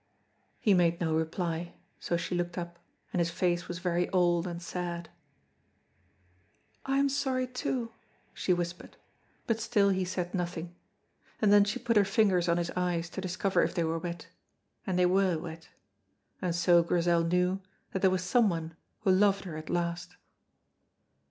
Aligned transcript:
He 0.59 0.73
made 0.73 0.99
no 0.99 1.13
reply, 1.13 1.75
so 1.99 2.17
she 2.17 2.33
looked 2.33 2.57
up, 2.57 2.79
and 3.13 3.19
his 3.19 3.29
face 3.29 3.67
was 3.67 3.77
very 3.77 4.09
old 4.09 4.47
and 4.47 4.59
sad. 4.59 5.09
"I 6.87 6.97
am 6.97 7.07
sorry 7.07 7.45
too," 7.45 7.91
she 8.33 8.51
whispered, 8.51 8.97
but 9.45 9.59
still 9.61 9.89
he 9.89 10.03
said 10.03 10.33
nothing, 10.33 10.73
and 11.39 11.53
then 11.53 11.63
she 11.65 11.77
put 11.77 11.97
her 11.97 12.03
fingers 12.03 12.49
on 12.49 12.57
his 12.57 12.71
eyes 12.75 13.11
to 13.11 13.21
discover 13.21 13.61
if 13.61 13.75
they 13.75 13.83
were 13.83 13.99
wet, 13.99 14.25
and 14.87 14.97
they 14.97 15.05
were 15.05 15.37
wet. 15.37 15.69
And 16.41 16.55
so 16.55 16.81
Grizel 16.81 17.23
knew 17.23 17.61
that 17.91 18.01
there 18.01 18.09
was 18.09 18.23
someone 18.23 18.75
who 19.01 19.11
loved 19.11 19.43
her 19.43 19.55
at 19.55 19.69
last. 19.69 20.15